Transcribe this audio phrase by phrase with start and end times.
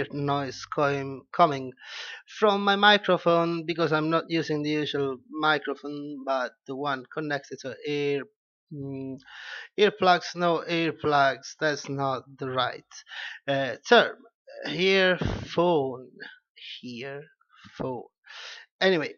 [0.00, 1.72] weird noise com- coming
[2.38, 7.76] from my microphone because I'm not using the usual microphone but the one connected to
[7.86, 8.22] ear
[8.72, 9.16] mm,
[9.78, 12.92] earplugs no earplugs that's not the right
[13.48, 14.16] uh, term.
[14.68, 16.10] Earphone
[16.84, 18.04] earphone
[18.80, 19.14] anyway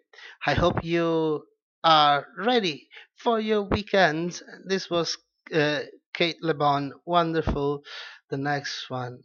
[0.46, 1.44] I hope you
[1.84, 4.40] are ready for your weekend.
[4.66, 5.16] This was
[5.54, 5.80] uh,
[6.14, 7.82] Cate Le Bon wonderful.
[8.30, 9.22] The next one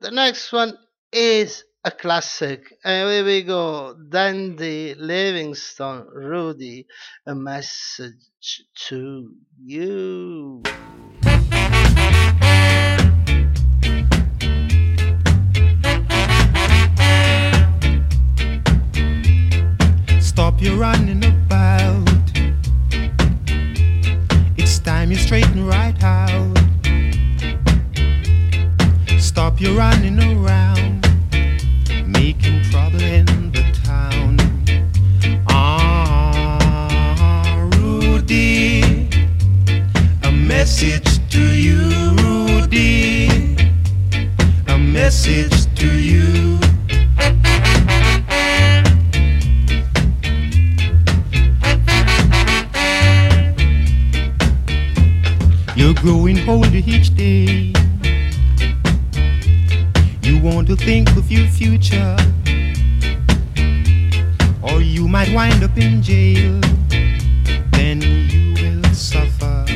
[0.00, 0.76] the next one
[1.12, 2.74] is a classic.
[2.84, 3.94] And here we go.
[4.08, 6.86] Dandy Livingstone, Rudy,
[7.26, 9.30] a message to
[9.62, 10.62] you.
[20.20, 22.08] Stop your running about.
[24.56, 26.29] It's time you straighten right out
[29.60, 31.06] stop you running around,
[32.06, 34.36] making trouble in the town.
[35.48, 36.58] Ah,
[37.76, 39.08] Rudy,
[40.22, 41.90] a message to you,
[42.22, 43.28] Rudy,
[44.68, 46.58] a message to you.
[55.76, 57.72] You're growing older each day
[60.42, 62.16] want to think of your future,
[64.62, 66.58] or you might wind up in jail.
[67.72, 69.66] Then you will suffer.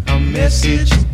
[0.07, 1.04] a message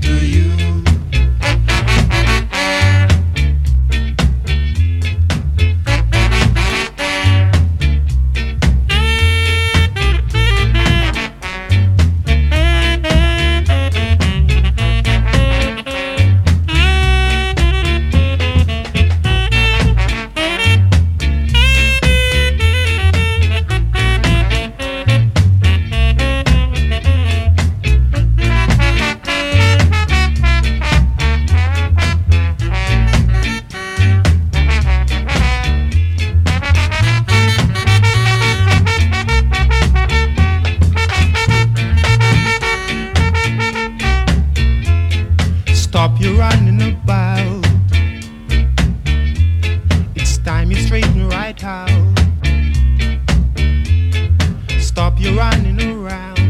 [55.12, 56.41] Stop your running around,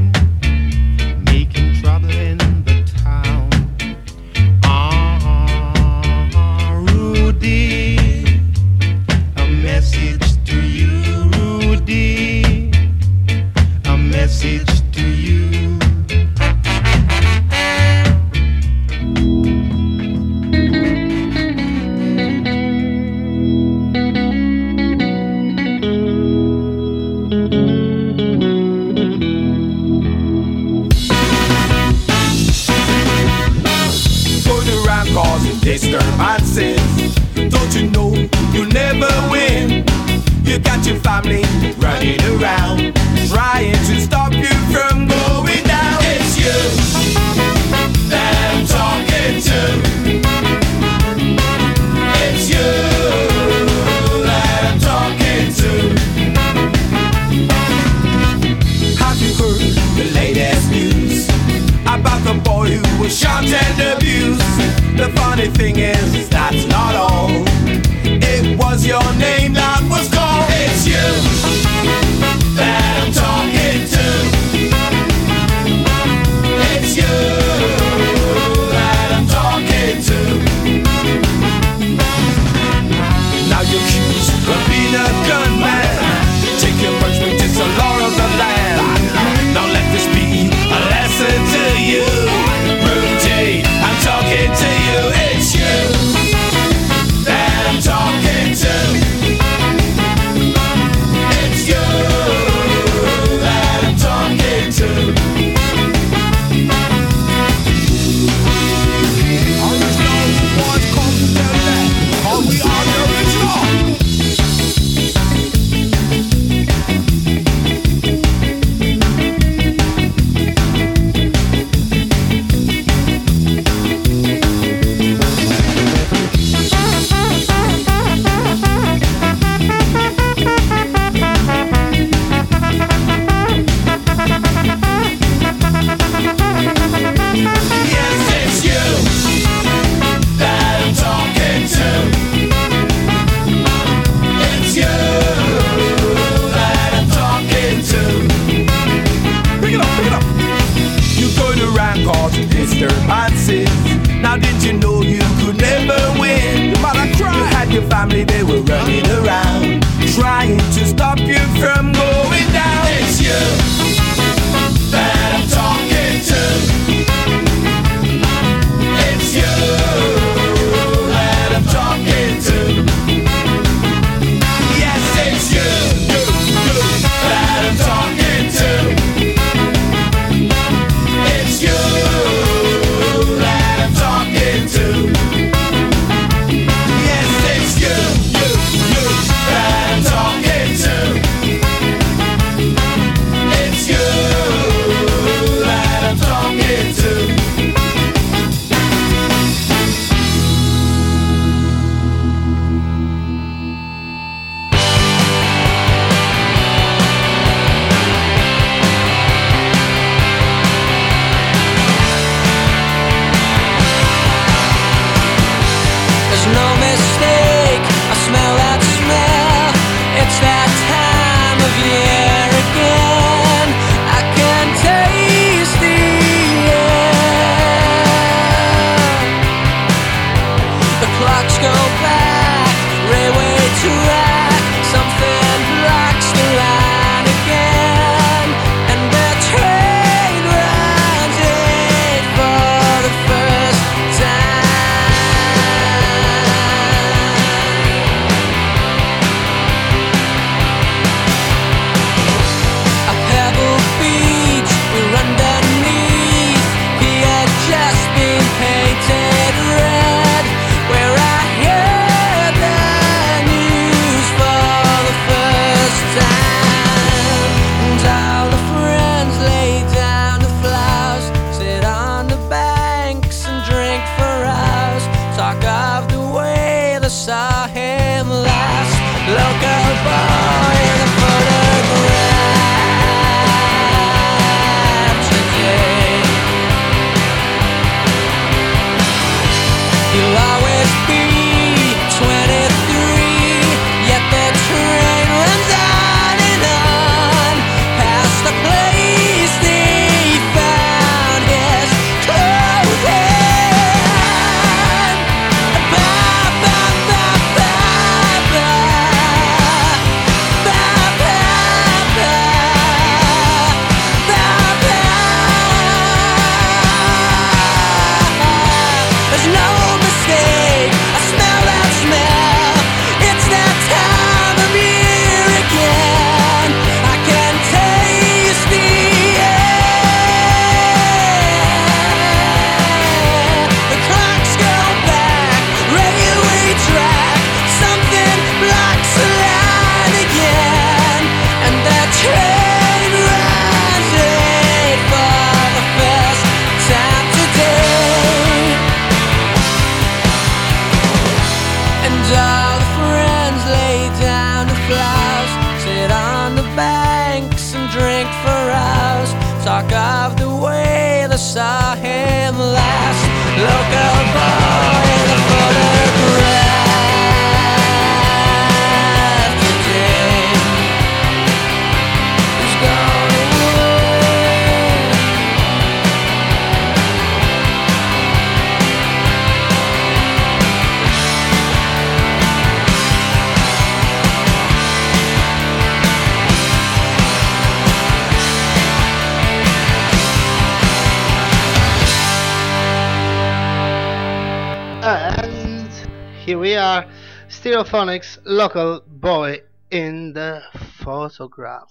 [397.82, 399.60] Stereophonics local boy
[399.90, 400.62] in the
[401.04, 401.90] photograph.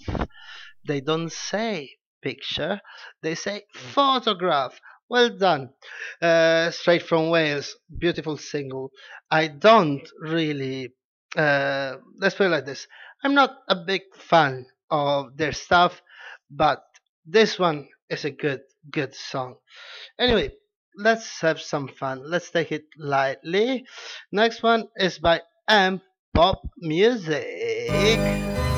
[0.86, 1.90] They don't say
[2.22, 2.80] picture,
[3.22, 4.80] they say photograph.
[5.08, 5.70] Well done.
[6.22, 8.92] Uh, straight from Wales, beautiful single.
[9.32, 10.94] I don't really,
[11.36, 12.86] uh, let's put it like this
[13.24, 16.02] I'm not a big fan of their stuff,
[16.48, 16.84] but
[17.26, 18.60] this one is a good,
[18.92, 19.56] good song.
[20.20, 20.52] Anyway,
[20.96, 22.22] let's have some fun.
[22.30, 23.84] Let's take it lightly.
[24.30, 26.00] Next one is by and
[26.34, 28.69] pop music.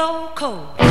[0.00, 0.89] So cold.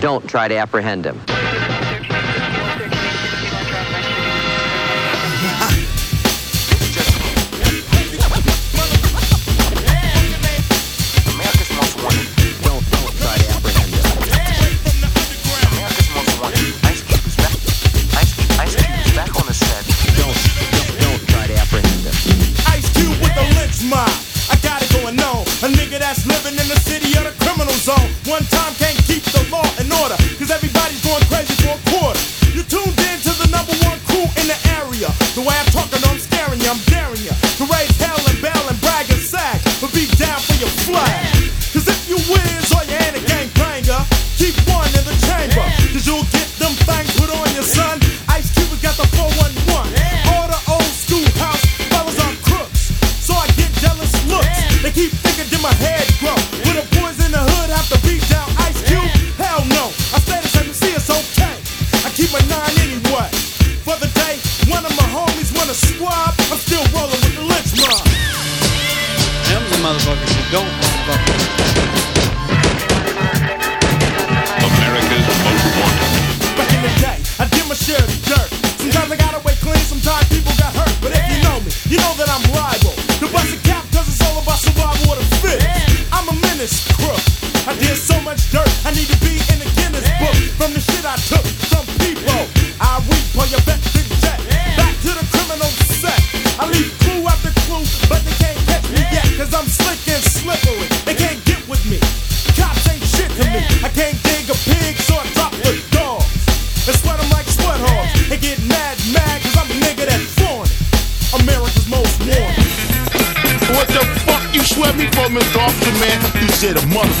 [0.00, 1.37] Don't try to apprehend him.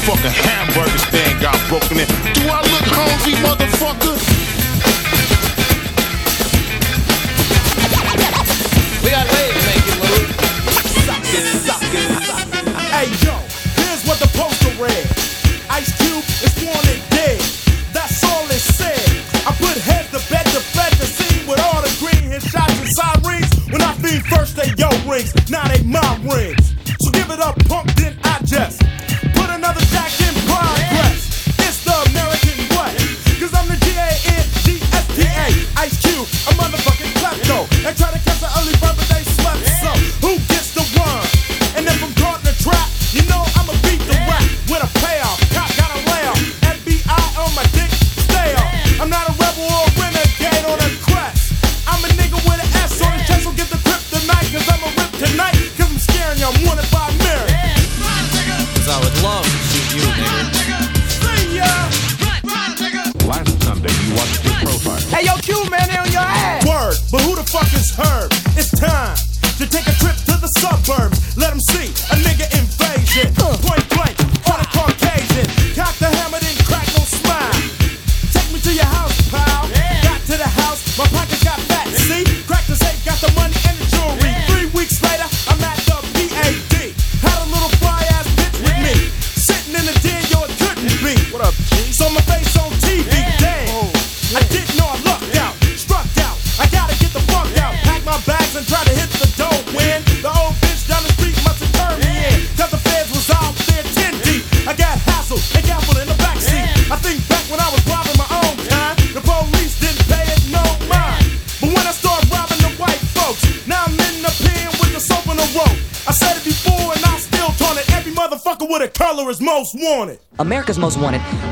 [0.08, 0.57] A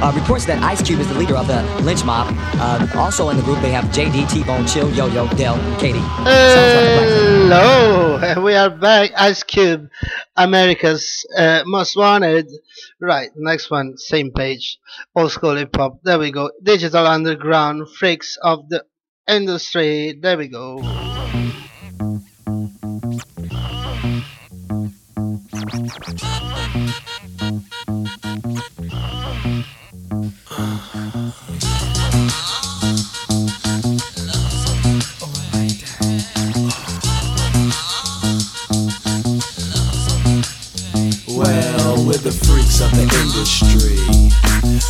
[0.03, 2.27] uh, reports that Ice Cube is the leader of the lynch mob.
[2.59, 5.99] Uh, also in the group, they have JD, T-Bone, Chill, Yo-Yo, Dell, Katie.
[7.49, 9.13] Hello, we are back.
[9.17, 9.89] Ice Cube,
[10.37, 12.51] America's uh, Most Wanted.
[13.01, 14.79] Right, next one, same page.
[15.15, 16.01] Old school hip hop.
[16.03, 16.51] There we go.
[16.63, 18.85] Digital Underground, freaks of the
[19.29, 20.19] industry.
[20.21, 20.81] There we go.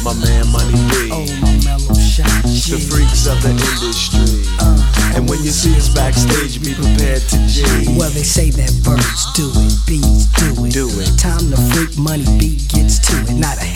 [0.06, 1.10] My man Money B.
[1.10, 4.46] Oh, the freaks of the industry.
[4.62, 5.18] Uh.
[5.18, 7.66] And when you see us backstage, be prepared to G.
[7.98, 10.70] Well, they say that birds do it, bees do it.
[10.70, 11.10] Do it.
[11.18, 13.34] Time to freak, Money B gets to it.
[13.34, 13.66] Not a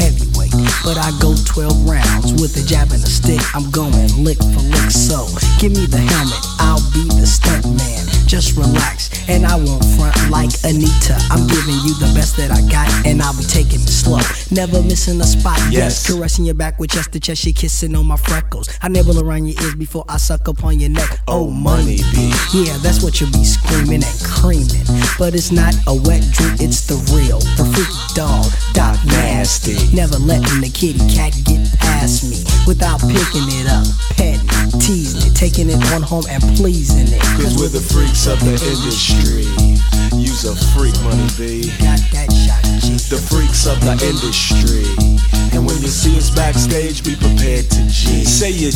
[0.85, 3.41] but I go 12 rounds with a jab and a stick.
[3.55, 5.27] I'm going lick for lick, so
[5.59, 6.41] give me the helmet.
[6.59, 8.07] I'll be the stunt man.
[8.27, 11.19] Just relax, and I won't front like Anita.
[11.31, 14.23] I'm giving you the best that I got, and I'll be taking it slow.
[14.53, 15.59] Never missing a spot.
[15.71, 16.07] Yes.
[16.07, 18.69] Caressing your back with chest to chest, she kissing on my freckles.
[18.83, 21.11] I nibble around your ears before I suck upon your neck.
[21.27, 22.33] Oh, oh money B.
[22.55, 24.87] yeah, that's what you'll be screaming and creaming.
[25.19, 29.75] But it's not a wet dream, it's the real, the freaky dog, Doc Nasty.
[29.95, 30.19] Never
[30.59, 34.47] the kitty cat get past me without picking it up, petting,
[34.81, 37.23] teasing it, taking it on home and pleasing it.
[37.39, 39.47] Cause we're the freaks of the industry.
[40.19, 41.71] Use a freak, Money B.
[41.79, 42.99] Got that shot, G.
[43.09, 44.85] The freaks of the industry.
[45.53, 48.25] And when you see us backstage, be prepared to G.
[48.25, 48.71] Say you're.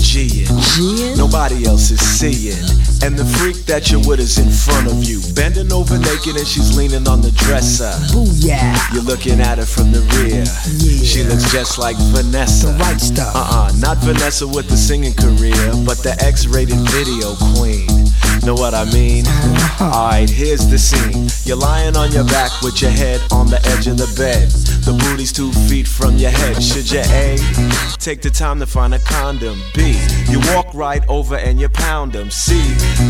[0.74, 1.16] Gin?
[1.16, 2.58] Nobody else is seeing.
[3.02, 5.20] And the freak that you're with is in front of you.
[5.34, 7.92] Bending over naked and she's leaning on the dresser.
[8.14, 8.92] Booyah.
[8.92, 10.44] You're looking at her from the rear.
[10.80, 11.04] Yeah.
[11.04, 12.68] She looks just like Vanessa.
[12.68, 13.34] The right stuff.
[13.34, 18.13] Uh uh not Vanessa with the singing career, but the X rated video queen.
[18.44, 19.24] Know what I mean?
[19.80, 21.28] Alright, here's the scene.
[21.48, 24.50] You're lying on your back with your head on the edge of the bed.
[24.84, 26.62] The booty's two feet from your head.
[26.62, 27.38] Should you A?
[27.98, 29.58] Take the time to find a condom.
[29.74, 29.98] B.
[30.28, 32.30] You walk right over and you pound them.
[32.30, 32.60] C.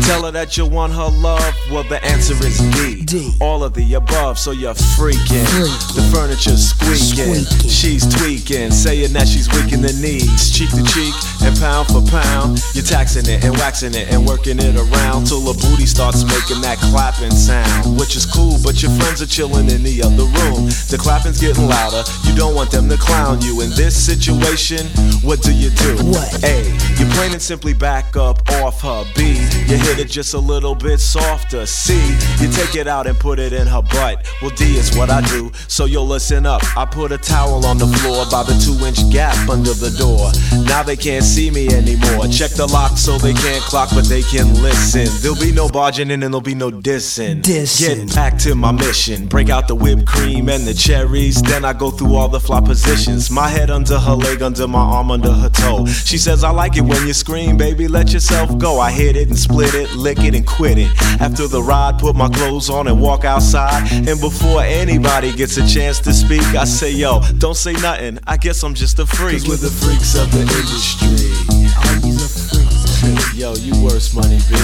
[0.07, 1.53] Tell her that you want her love.
[1.69, 3.03] Well, the answer is D.
[3.03, 3.33] D.
[3.41, 5.43] All of the above, so you're freaking.
[5.51, 5.95] Freaking.
[5.95, 7.43] The furniture's squeaking.
[7.43, 7.69] Squeaking.
[7.69, 10.49] She's tweaking, saying that she's weak in the knees.
[10.49, 12.63] Cheek to cheek and pound for pound.
[12.73, 16.61] You're taxing it and waxing it and working it around till the booty starts making
[16.61, 17.97] that clapping sound.
[17.99, 20.69] Which is cool, but your friends are chilling in the other room.
[20.89, 22.03] The clapping's getting louder.
[22.23, 23.61] You don't want them to clown you.
[23.61, 24.87] In this situation,
[25.25, 25.95] what do you do?
[26.05, 26.29] What?
[26.43, 26.63] A.
[26.99, 29.03] You plain and simply back up off her.
[29.15, 29.41] B.
[29.67, 31.65] You hit it just a little bit softer.
[31.65, 31.95] C.
[32.39, 34.25] You take it out and put it in her butt.
[34.41, 36.61] Well, D is what I do, so you'll listen up.
[36.77, 40.31] I put a towel on the floor by the two inch gap under the door.
[40.65, 42.27] Now they can't see me anymore.
[42.27, 45.07] Check the lock so they can't clock, but they can listen.
[45.21, 47.41] There'll be no barging in and there'll be no dissing.
[47.41, 48.07] Dissing.
[48.07, 49.27] Get back to my mission.
[49.27, 51.41] Break out the whipped cream and the cherries.
[51.41, 53.31] Then I go through all the fly positions.
[53.31, 55.85] My head under her leg, under my arm, under her toe.
[55.85, 58.79] She says, I like it when you scream, baby, let yourself go.
[58.79, 60.91] I hit it and split it, lick it and quit it.
[61.19, 63.91] After the ride, put my clothes on and walk outside.
[63.91, 68.19] And before anybody gets a chance to speak, I say, yo, don't say nothing.
[68.27, 69.43] I guess I'm just a freak.
[69.43, 72.64] Cause we're the freaks of the industry.
[73.05, 73.35] All these are freaks.
[73.35, 74.55] Yo, you worse money B.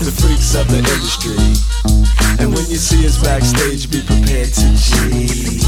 [0.00, 1.36] The freaks of the industry.
[2.40, 5.60] And when you see us backstage, be prepared to G.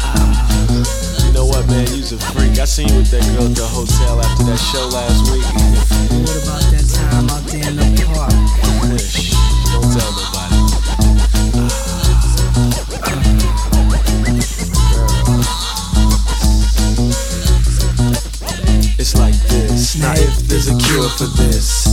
[0.00, 1.86] Ah, you know what, man?
[1.88, 2.58] You's a freak.
[2.58, 5.44] I seen you with that girl at the hotel after that show last week.
[6.22, 8.32] What about that time out there in the park?
[9.00, 9.34] Shh,
[9.72, 10.45] don't tell nobody.
[19.14, 19.96] Like this.
[19.96, 21.86] Now, if there's a cure for this,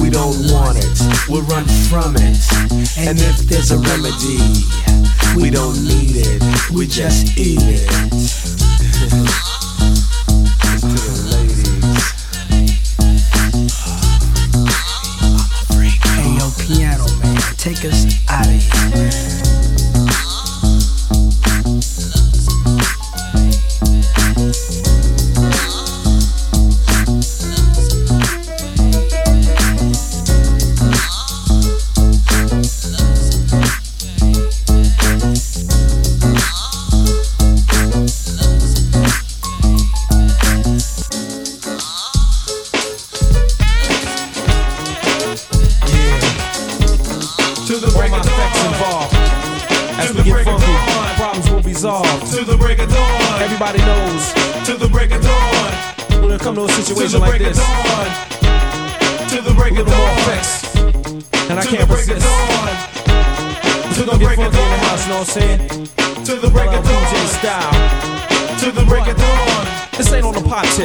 [0.00, 1.00] we don't want it.
[1.28, 2.36] We'll run from it.
[2.98, 4.66] And if there's a remedy,
[5.36, 6.42] we don't need it.
[6.74, 7.88] We just eat it.
[16.16, 19.25] Hey yo, piano man, take us out of here,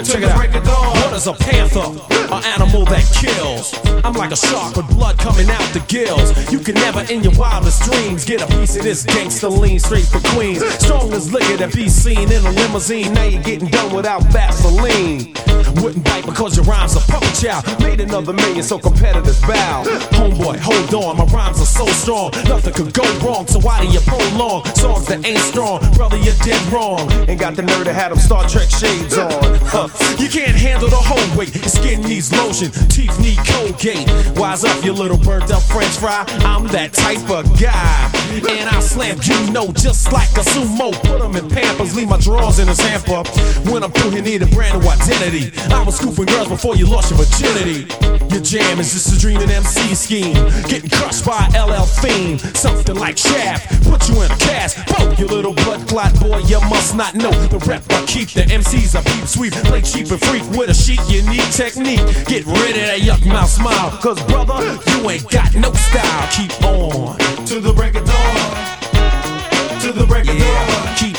[0.02, 1.80] What is a panther?
[2.34, 3.78] An animal that kills.
[4.04, 6.32] I'm like a shark with blood coming out the gills.
[6.52, 10.08] You can never in your wildest dreams get a piece of this gangster lean straight
[10.08, 10.66] for Queens.
[10.80, 13.14] Strong as liquor that be seen in a limousine.
[13.14, 15.36] Now you're getting done without Vaseline.
[15.82, 17.66] Wouldn't bite because your rhymes are puppet child.
[17.82, 19.84] Made another million so competitors bow.
[20.12, 22.32] Homeboy, hold on, my rhymes are so strong.
[22.48, 25.80] Nothing could go wrong, so why do you prolong songs that ain't strong?
[25.94, 27.12] Brother, you're dead wrong.
[27.30, 29.32] Ain't got the nerve to have them Star Trek shades on.
[29.66, 29.88] Huh.
[30.18, 31.54] You can't handle the whole weight.
[31.56, 34.08] Your skin needs lotion, teeth need Colgate.
[34.38, 36.26] Wise up, you little burnt up French fry.
[36.46, 38.12] I'm that type of guy.
[38.32, 40.92] And I slam you know just like a sumo.
[41.04, 43.24] Put them in pampers, leave my drawers in his hamper.
[43.70, 45.51] When I'm through, you need a brand new identity.
[45.72, 47.88] I was scooping girls before you lost your virginity.
[48.34, 50.34] Your jam is just a dream and MC scheme.
[50.68, 52.38] Getting crushed by LL theme.
[52.56, 54.78] Something like Shaft, put you in a cast.
[54.98, 57.84] Boom, you little blood clot boy, you must not know the rep.
[57.90, 59.54] I keep the MCs I peep sweep.
[59.68, 62.02] Play cheap and freak with a chic, unique technique.
[62.28, 63.92] Get rid of that yuck mouth smile.
[64.02, 64.62] Cause brother,
[64.92, 66.28] you ain't got no style.
[66.32, 67.18] Keep on.
[67.48, 68.78] To the break of dawn.
[69.82, 70.96] To the break of Yeah, dawn.
[70.96, 71.11] keep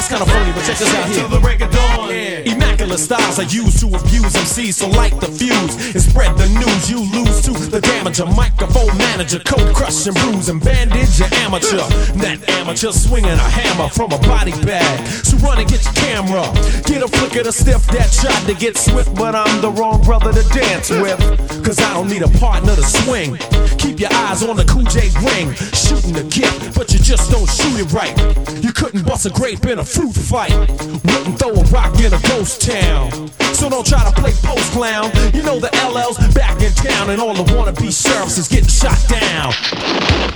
[0.00, 1.24] that's kinda funny, but check this out here.
[1.24, 2.08] To the break of dawn.
[2.10, 6.88] Immaculate styles are used to abuse MCs, so light the fuse and spread the news.
[6.88, 11.28] You lose to the damage a microphone manager, code crush and bruise and bandage your
[11.44, 11.84] amateur.
[12.24, 15.06] That amateur swinging a hammer from a body bag.
[15.06, 16.48] So run and get your camera.
[16.86, 20.02] Get a flick of the stiff that tried to get swift, but I'm the wrong
[20.02, 21.20] brother to dance with.
[21.62, 23.36] Cause I don't need a partner to swing.
[23.76, 25.52] Keep your eyes on the Cool J ring.
[25.76, 28.16] Shooting the gift, but you just don't shoot it right.
[28.64, 30.54] You couldn't bust a grape in a fruit fight.
[30.54, 33.30] Wouldn't throw a rock in a ghost town.
[33.54, 35.10] So don't try to play post clown.
[35.34, 38.98] You know the LL's back in town, and all the wannabe sheriffs is getting shot
[39.08, 39.52] down.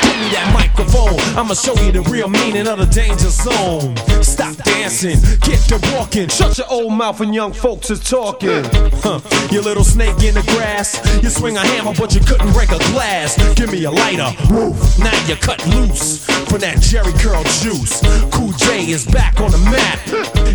[0.02, 1.18] Give me that microphone.
[1.38, 3.96] I'ma show you the real meaning of the danger zone.
[4.22, 6.28] Stop dancing, get to walking.
[6.28, 8.64] Shut your old mouth when young folks is talking.
[9.02, 9.20] Huh.
[9.50, 10.98] You little snake in the grass.
[11.22, 13.36] You swing a hammer, but you couldn't break a glass.
[13.54, 14.30] Give me a lighter.
[14.50, 14.98] Woof.
[14.98, 18.02] Now you cut loose from that Jheri Curl juice.
[18.32, 20.00] Cool J is back on the map.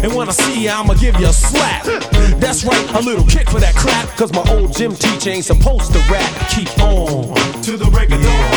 [0.04, 1.84] And when I see you, I'ma give you a slap.
[2.39, 4.10] That's right, a little kick for that crap.
[4.17, 6.32] Cause my old gym teacher ain't supposed to rap.
[6.49, 7.36] Keep on.
[7.63, 8.52] To the break of dawn.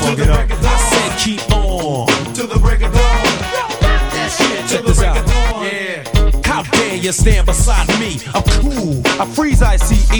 [0.00, 2.06] Fuck the break of I said keep on.
[2.34, 3.05] To the break of dawn.
[7.06, 8.18] You stand beside me?
[8.34, 9.00] I'm cool.
[9.22, 10.10] I freeze ICE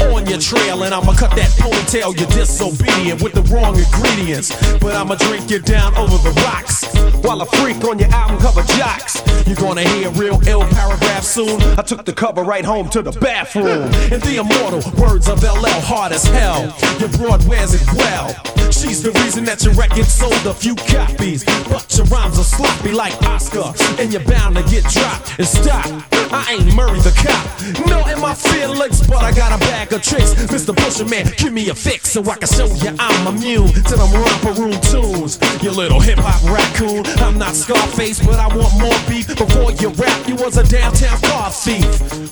[0.00, 2.18] on your trail, and I'ma cut that ponytail.
[2.18, 4.48] You're disobedient with the wrong ingredients.
[4.78, 6.86] But I'ma drink you down over the rocks
[7.22, 9.20] while I freak on your album cover jocks.
[9.46, 11.60] You're gonna hear real ill paragraph soon.
[11.78, 13.92] I took the cover right home to the bathroom.
[14.10, 16.74] And the immortal words of LL hard as hell.
[17.00, 18.32] Your broad wears it well.
[18.72, 21.44] She's the reason that your record sold a few copies.
[21.68, 23.74] But your rhymes are sloppy like Oscar.
[24.00, 26.13] And you're bound to get dropped and stop.
[26.32, 27.44] I ain't Murray the cop.
[27.86, 30.34] No in my feelings, but I got a bag of tricks.
[30.50, 30.76] Mr.
[30.76, 34.10] Pusher Man, give me a fix so I can show you I'm immune to them
[34.12, 35.38] romper room tunes.
[35.62, 37.06] You little hip hop raccoon.
[37.22, 39.28] I'm not Scarface, but I want more beef.
[39.28, 41.86] Before you rap, you was a downtown car thief.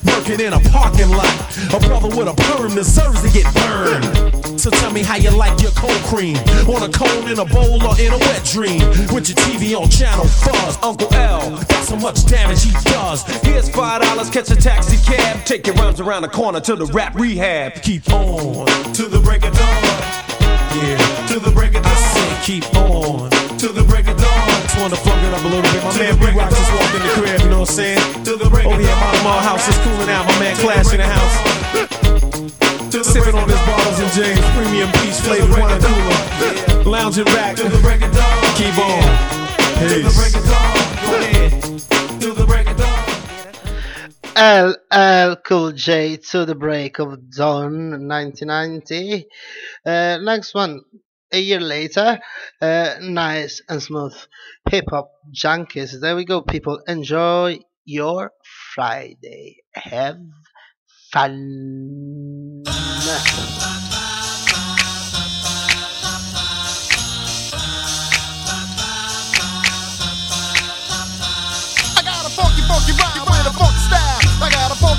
[0.04, 1.32] Working in a parking lot.
[1.72, 4.60] A brother with a perm deserves to get burned.
[4.60, 6.36] So tell me how you like your cold cream.
[6.68, 8.82] On a cone, in a bowl, or in a wet dream.
[9.12, 10.78] With your TV on channel fuzz.
[10.82, 13.22] Uncle L, that's how much damage he does.
[13.42, 15.44] Here's five dollars, catch a taxi cab.
[15.44, 17.82] Take your rhymes around the corner to the rap rehab.
[17.82, 18.66] Keep on.
[18.94, 19.82] To the break of dawn.
[20.78, 21.26] Yeah.
[21.28, 22.42] To the break of I dawn.
[22.42, 23.30] keep on.
[23.58, 24.48] To the break of dawn.
[24.62, 25.82] Just wanna fuck it up a little bit.
[25.84, 28.24] My man break B-Rock just walked in the crib, you know what I'm saying?
[28.24, 29.24] To the break Over here at dawn.
[29.24, 30.26] Mama House is cooling out.
[30.26, 31.36] My man Clash in the house.
[32.92, 36.84] Sipping on his bottles and James Premium Peach flavored wine cooler.
[36.84, 37.56] Lounging back.
[37.56, 38.54] To the break of dawn.
[38.56, 39.02] Keep on.
[39.80, 40.36] To the break Peace.
[40.36, 40.76] of dawn.
[41.04, 42.20] Go ahead.
[42.20, 43.01] To the break of dawn.
[44.36, 49.26] LL Cool J to the break of dawn 1990.
[49.84, 50.80] Uh, next one,
[51.32, 52.18] a year later,
[52.60, 54.14] uh, nice and smooth
[54.70, 56.00] hip hop junkies.
[56.00, 56.80] There we go, people.
[56.88, 58.32] Enjoy your
[58.74, 59.58] Friday.
[59.74, 60.16] Have
[61.12, 62.62] fun.
[71.94, 74.11] I got a funky, funky funky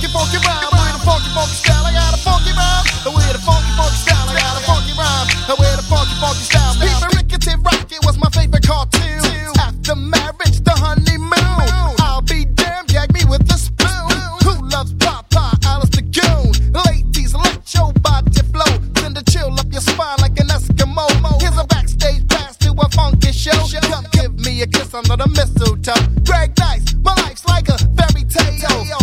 [0.10, 0.68] funky, funky rhyme.
[0.72, 2.86] With a funky, funky style, I got a funky rhyme.
[3.16, 5.28] With a funky, funky style, I got a funky rhyme.
[5.60, 6.76] With a funky, funky style.
[6.80, 9.22] Peter Rickety Rocket was my favorite cartoon.
[9.60, 11.96] After marriage, the honeymoon.
[12.00, 14.12] I'll be damned, gag me with a spoon.
[14.44, 16.52] Who loves Papa, Alice the Goon?
[16.74, 18.74] Ladies, let your body flow.
[19.00, 21.08] Send a chill up your spine like an Eskimo.
[21.42, 23.56] Here's a backstage pass to a funky show.
[23.88, 25.96] Come give me a kiss under the mistletoe.
[26.26, 29.03] Greg Nice, my life's like a fairy tale.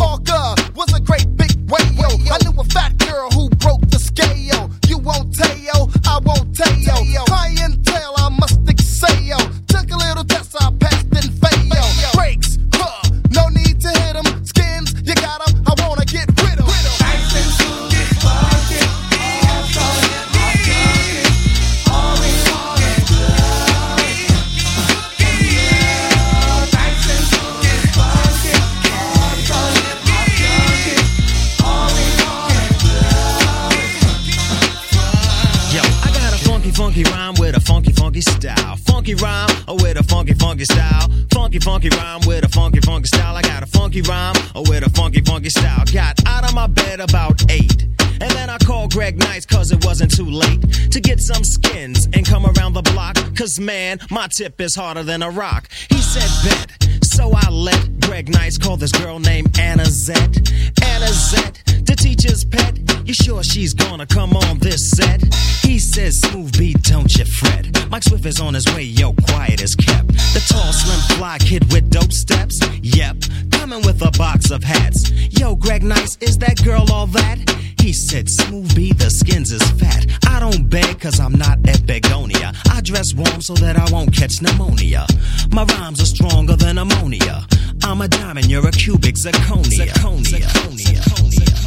[41.96, 43.37] Rhyme with a funky, funky style.
[43.37, 45.85] I got a funky rhyme oh, with a funky, funky style.
[45.92, 47.87] Got out of my bed about eight.
[48.22, 50.61] And then I called Greg Nice cause it wasn't too late
[50.92, 53.16] to get some skins and come around the block.
[53.35, 55.68] Cause man, my tip is harder than a rock.
[55.88, 57.05] He said bet.
[57.05, 60.50] So I let Greg Nice call this girl named Anna Zet.
[60.83, 62.79] Anna Zet, the teacher's pet.
[63.05, 65.20] You sure she's gonna come on this set?
[65.62, 67.66] He says, Smooth B, don't you fret.
[67.90, 70.09] Mike Swift is on his way, yo, quiet as kept.
[70.35, 72.61] The tall, slim, fly kid with dope steps?
[72.83, 73.16] Yep,
[73.50, 75.11] coming with a box of hats.
[75.37, 77.38] Yo, Greg Nice, is that girl all that?
[77.81, 80.07] He said, Smooth B, the skins is fat.
[80.29, 82.53] I don't beg cause I'm not at Begonia.
[82.70, 85.07] I dress warm so that I won't catch pneumonia.
[85.50, 87.46] My rhymes are stronger than ammonia.
[87.83, 89.88] I'm a diamond, you're a cubic zirconia.
[89.88, 91.11] Zirconia.
[91.40, 91.60] Nice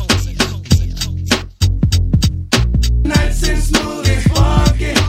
[3.50, 5.03] and smooth funky.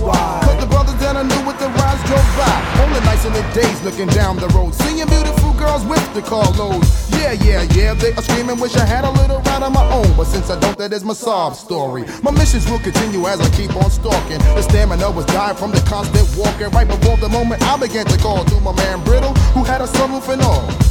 [0.00, 0.40] Why?
[0.44, 2.56] Cause the brothers that I knew with the rides drove by.
[2.82, 7.10] On nights and the days looking down the road, seeing beautiful girls with the carloads.
[7.10, 10.08] Yeah, yeah, yeah, they are screaming, wish I had a little ride of my own.
[10.16, 12.04] But since I don't, that is my sob story.
[12.22, 14.38] My missions will continue as I keep on stalking.
[14.56, 16.70] The stamina was dying from the constant walking.
[16.70, 19.86] Right before the moment I began to call to my man Brittle, who had a
[19.86, 20.85] sunroof and all.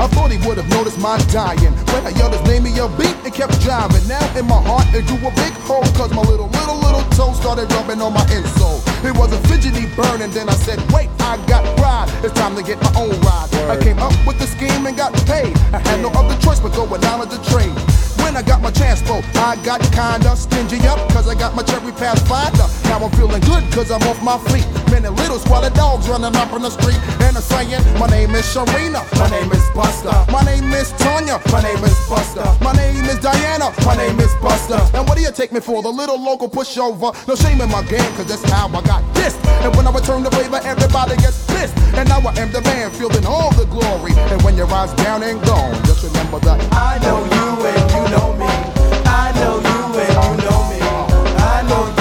[0.00, 1.76] I thought he would have noticed my dying.
[1.92, 4.00] When I yelled his name in your beat, it kept driving.
[4.08, 5.84] Now in my heart, it grew a big hole.
[5.92, 8.80] Cause my little, little, little toe started rubbing on my insole.
[9.04, 12.08] It was a fidgety burn, and then I said, Wait, I got pride.
[12.24, 13.52] It's time to get my own ride.
[13.68, 15.52] I came up with the scheme and got paid.
[15.76, 17.76] I had no other choice but go with knowledge of trade.
[18.24, 21.62] When I got my chance, though, I got kinda stingy up, cause I got my
[21.62, 22.64] cherry pathfinder.
[22.88, 24.79] Now I'm feeling good, cause I'm off my feet.
[24.90, 28.44] Many little squalid dogs running up on the street, and I'm saying, My name is
[28.44, 33.04] Sharina, my name is Buster, my name is Tanya, my name is Buster, my name
[33.04, 34.80] is Diana, my name is Buster.
[34.96, 35.82] And what do you take me for?
[35.82, 37.14] The little local pushover?
[37.28, 39.34] No shame in my game, cause that's how I got this.
[39.62, 41.76] And when I return the favor, everybody gets pissed.
[41.94, 44.12] And now I am the man, fielding all the glory.
[44.32, 48.02] And when your eyes down and gone, just remember that I know you and you
[48.10, 48.50] know me.
[49.06, 50.80] I know you and you know me.
[51.38, 51.99] I know you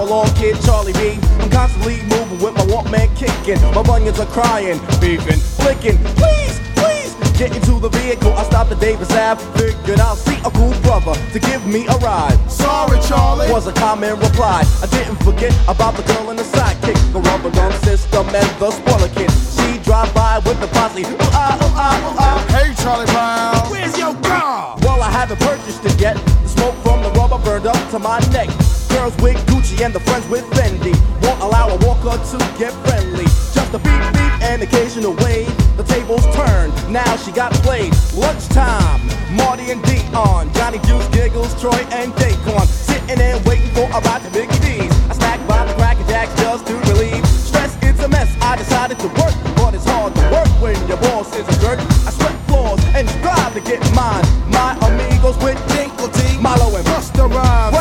[0.00, 1.18] hop along kid, Charlie B.
[1.40, 3.60] I'm constantly moving with my Walkman kicking.
[3.74, 5.98] My bunions are crying, beeping, flicking.
[6.16, 8.32] Please, please, get into the vehicle.
[8.32, 9.40] I stopped at Davis Ave.
[9.58, 12.38] Figured I'll see a cool brother to give me a ride.
[12.50, 13.50] Sorry, Charlie.
[13.50, 14.64] Was a common reply.
[14.82, 18.70] I didn't forget about the girl in the sidekick, the rubber drum system and the
[18.70, 19.30] spoiler kid.
[19.30, 21.02] She drive by with the posse.
[21.02, 22.38] Ooh, ah, ooh, ah, ooh, ah.
[22.56, 23.70] Hey, Charlie Brown.
[23.70, 24.76] Where's your car?
[24.82, 26.16] Well, I haven't purchased it yet.
[26.42, 28.48] The smoke from the rubber burned up to my neck.
[28.90, 33.24] Girls with Gucci and the friends with Fendi won't allow a walker to get friendly.
[33.54, 35.48] Just a beep beep and occasional wave.
[35.76, 37.92] The tables turned, now she got played.
[38.14, 39.00] Lunchtime,
[39.34, 42.66] Marty and Dion, Johnny Juice, Giggles, Troy, and Daquan.
[42.66, 44.92] Sitting there waiting for a ride to Mickey D's.
[45.10, 47.76] I snack by the Cracker Jacks just to relieve stress.
[47.82, 48.30] It's a mess.
[48.42, 51.78] I decided to work, but it's hard to work when your boss is a jerk.
[52.06, 54.24] I sweat floors and strive to get mine.
[54.50, 57.79] My amigos with Dinco D, Milo and Busta Rhymes,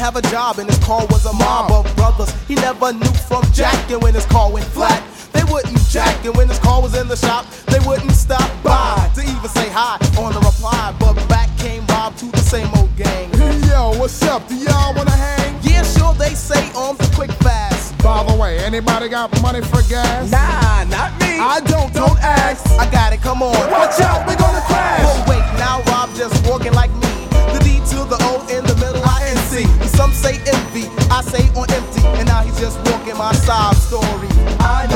[0.00, 2.32] have a job and his car was a mob of brothers.
[2.48, 5.02] He never knew from jacking when his car went flat.
[5.32, 9.10] They wouldn't jack and when his car was in the shop, they wouldn't stop by
[9.14, 10.96] to even say hi on the reply.
[10.98, 13.28] But back came Rob to the same old gang.
[13.68, 14.48] Yo, what's up?
[14.48, 15.54] Do y'all wanna hang?
[15.62, 17.96] Yeah, sure they say on the quick fast.
[17.98, 20.30] By the way, anybody got money for gas?
[20.30, 21.36] Nah, not me.
[21.38, 22.66] I don't, don't ask.
[22.80, 23.52] I got it, come on.
[23.70, 25.04] Watch out, we gonna crash.
[25.04, 27.28] Oh wait, now Rob just walking like me.
[27.52, 29.19] The D to the O in the middle, I.
[30.00, 34.28] Some say envy, I say on empty, and now he's just walking my sob story.
[34.58, 34.88] I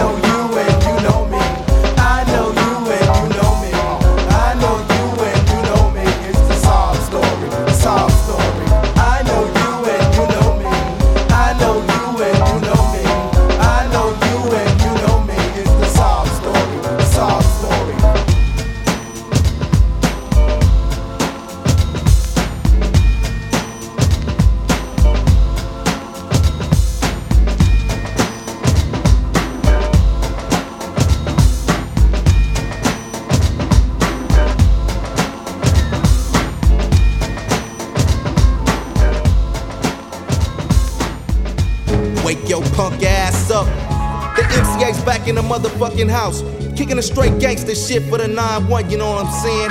[45.25, 46.43] back in the motherfucking house.
[46.77, 49.71] Kicking a straight gangster shit for the 9-1, you know what I'm saying?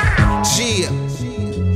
[0.82, 1.03] Yeah.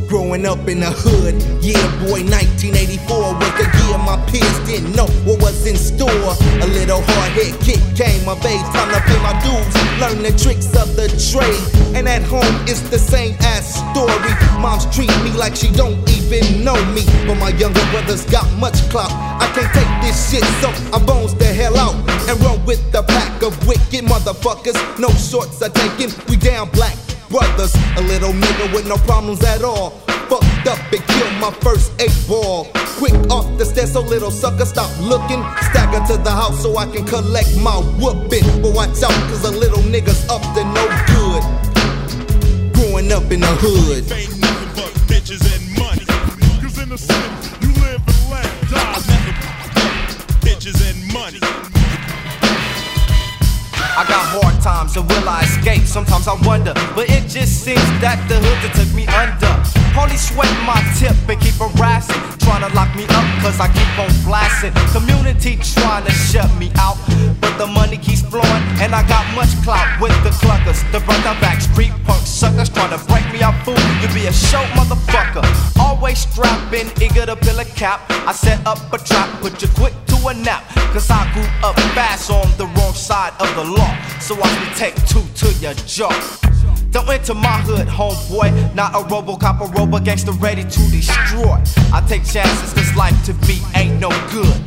[0.07, 5.07] Growing up in the hood, yeah, boy, 1984 was the year my peers didn't know
[5.27, 6.31] what was in store.
[6.63, 9.67] A little hard head kick came of age, time to pay my dues,
[9.99, 11.59] learn the tricks of the trade.
[11.91, 14.31] And at home, it's the same ass story.
[14.63, 18.79] Moms treat me like she don't even know me, but my younger brothers got much
[18.87, 19.11] clout.
[19.11, 21.95] I can't take this shit, so I bones the hell out
[22.31, 24.79] and run with the pack of wicked motherfuckers.
[24.97, 26.95] No shorts are taken, we down black
[27.29, 27.73] brothers.
[27.97, 29.91] A little nigga with no problems at all.
[30.29, 32.67] Fucked up and killed my first eight ball.
[32.97, 35.43] Quick off the stairs, so little sucker stop looking.
[35.69, 38.43] Stagger to the house so I can collect my whooping.
[38.61, 41.43] But watch out, cause a little nigga's up to no good.
[42.73, 44.11] Growing up in the hood.
[44.11, 46.05] Ain't nothing but bitches and money.
[46.61, 47.21] Cause in the city,
[47.61, 48.97] you live and let die.
[50.41, 51.76] Bitches and money.
[53.97, 55.81] I got hard times, so will I escape?
[55.87, 59.86] Sometimes I wonder, but it just seems that the hood that took me under.
[59.97, 63.89] Police sweat my tip and keep harassing, trying to lock me up cause I keep
[63.97, 64.69] on blasting.
[64.93, 66.97] Community trying to shut me out,
[67.41, 70.85] but the money keeps flowing and I got much clout with the cluckers.
[70.91, 70.99] The
[71.41, 73.73] back street punk suckers trying to break me out, fool.
[73.99, 75.41] You be a show motherfucker,
[75.79, 78.01] always strapping, eager to fill a cap.
[78.29, 81.75] I set up a trap, put you quick to a nap, cause I grew up
[81.97, 83.97] fast on the wrong side of the law.
[84.19, 86.13] So I can take two to your jaw.
[86.97, 88.73] Don't enter my hood, homeboy.
[88.73, 91.61] Not a Robocop, a robo gangster ready to destroy.
[91.93, 94.57] I take chances, cause life to me ain't no good.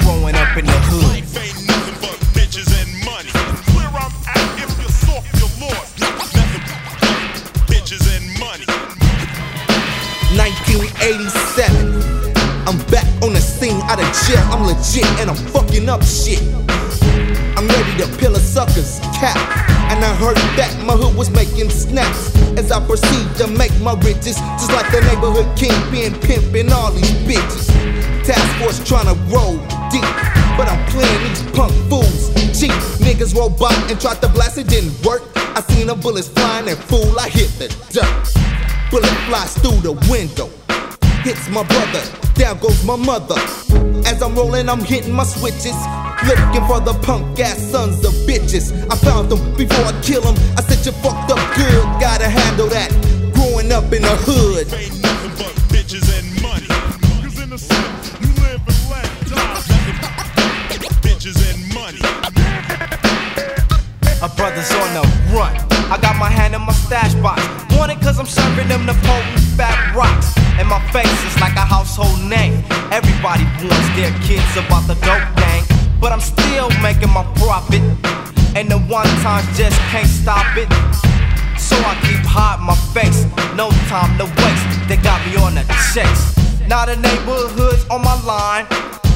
[0.00, 1.12] Growing up in the hood.
[1.12, 1.28] Ain't
[1.68, 3.28] nothing but bitches and money.
[3.76, 6.00] Where I'm at, if you're soft, you're lost.
[6.00, 8.64] Nothing but bitches and money.
[10.40, 12.00] 1987.
[12.64, 14.40] I'm back on the scene out of jail.
[14.48, 16.40] I'm legit and I'm fucking up shit.
[17.58, 19.34] I'm ready to peel a sucker's cap.
[19.90, 23.98] And I heard that my hood was making snaps as I proceed to make my
[23.98, 24.38] riches.
[24.62, 27.66] Just like the neighborhood kingpin pimping all these bitches.
[28.22, 29.58] Task force trying to roll
[29.90, 30.06] deep,
[30.54, 32.70] but I'm playing these punk fools cheap.
[33.02, 35.26] Niggas roll by and tried to blast, it didn't work.
[35.34, 38.22] I seen the bullets flying and fool, I hit the dirt.
[38.94, 40.46] Bullet flies through the window
[41.22, 42.02] hits my brother,
[42.34, 43.34] down goes my mother.
[44.06, 45.76] As I'm rolling, I'm hitting my switches.
[46.26, 48.72] Looking for the punk ass sons of bitches.
[48.90, 50.34] I found them before I kill them.
[50.56, 52.90] I said you fucked up good, gotta handle that.
[53.34, 54.66] Growing up in the hood.
[54.74, 56.66] Ain't nothing but bitches and money.
[57.22, 59.62] Cause in the city, you live and let die.
[60.82, 62.02] But bitches and money.
[64.18, 65.54] A brother's on the run.
[65.86, 67.40] I got my hand in my stash box.
[67.78, 70.34] Want it cause I'm serving them the potent fat rocks.
[70.58, 72.64] And my face is like a household name.
[72.90, 75.62] Everybody warns their kids about the dope gang.
[76.00, 77.82] But I'm still making my profit.
[78.56, 80.68] and the one time just can't stop it.
[81.58, 84.88] So I keep hiding my face, no time to waste.
[84.88, 86.38] They got me on the chase.
[86.68, 88.66] Now the neighborhood's on my line.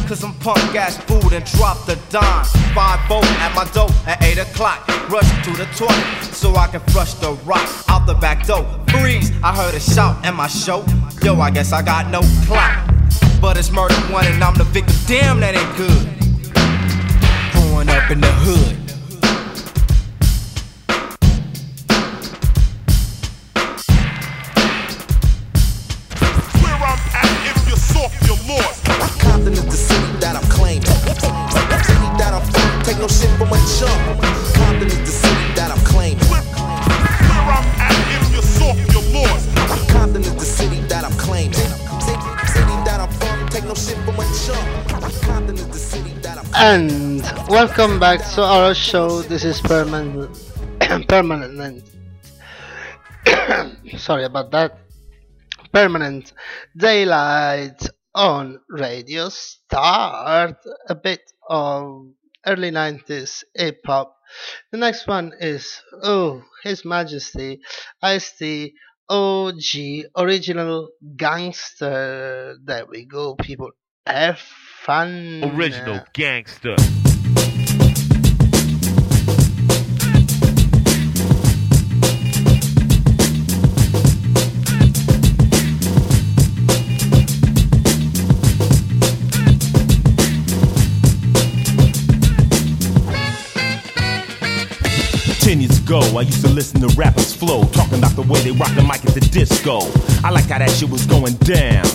[0.08, 2.44] Cause I'm punk ass food and drop the dime.
[2.74, 4.86] Five volt at my door at 8 o'clock.
[5.08, 8.66] Rush to the toilet so I can flush the rock out the back door.
[8.88, 10.84] Freeze, I heard a shout in my show.
[11.22, 12.90] Yo, I guess I got no clout.
[13.40, 14.94] But it's murder one and I'm the victim.
[15.06, 16.21] Damn, that ain't good.
[18.02, 18.76] Growing up in the hood.
[26.62, 28.84] Where I'm at, if you're soft, you're lost.
[29.20, 30.82] Compton is the city that I'm claiming.
[30.82, 34.20] City that I'm from, take no shit from a chump.
[34.54, 36.24] Compton is the city that I'm claiming.
[36.26, 39.48] Where I'm at, if you're soft, you're lost.
[39.90, 41.52] Compton is the city that I'm claiming.
[41.52, 44.66] City, city that I'm from, take no shit from a chump.
[45.22, 46.01] Compton is the city that I'm
[46.54, 49.22] And welcome back to our show.
[49.22, 50.30] This is permanent.
[51.08, 51.84] permanent.
[53.98, 54.78] Sorry about that.
[55.72, 56.32] Permanent
[56.76, 59.28] daylight on radio.
[59.30, 60.56] Start
[60.88, 62.08] a bit of
[62.46, 64.16] early 90s hip hop.
[64.70, 67.60] The next one is Oh His Majesty
[68.02, 68.74] Ice T
[69.08, 72.56] OG Original Gangster.
[72.62, 73.70] There we go, people.
[74.06, 74.40] Have
[74.84, 75.44] fun.
[75.54, 76.74] Original uh, gangster.
[95.40, 98.50] Ten years ago, I used to listen to rappers flow, talking about the way they
[98.50, 99.80] rock the mic at the disco.
[100.24, 101.86] I like how that shit was going down.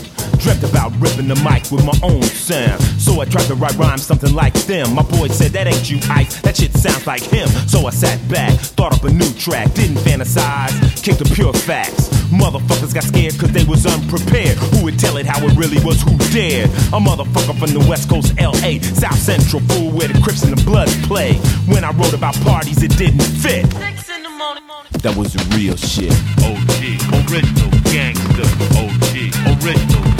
[0.47, 2.81] Dreamt about ripping the mic with my own sound.
[3.01, 4.95] So I tried to write rhymes something like them.
[4.95, 6.39] My boy said, That ain't you, Ice.
[6.39, 7.49] That shit sounds like him.
[7.67, 10.71] So I sat back, thought up a new track, didn't fantasize,
[11.03, 12.07] kicked the pure facts.
[12.31, 14.55] Motherfuckers got scared cause they was unprepared.
[14.71, 16.01] Who would tell it how it really was?
[16.03, 16.69] Who dared?
[16.95, 20.63] A motherfucker from the West Coast, LA, South Central, fool where the Crips and the
[20.63, 21.33] Bloods play.
[21.67, 23.67] When I wrote about parties, it didn't fit.
[25.03, 26.15] That was the real shit.
[26.39, 28.47] OG, original gangster.
[28.79, 29.27] OG,
[29.59, 30.15] original gangster.
[30.15, 30.16] OG,